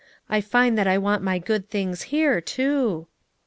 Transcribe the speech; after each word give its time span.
I 0.31 0.41
find 0.41 0.79
that 0.79 0.87
I 0.87 0.97
want 0.97 1.21
my 1.21 1.37
good 1.37 1.69
things 1.69 2.01
here, 2.09 2.41
too." 2.41 3.05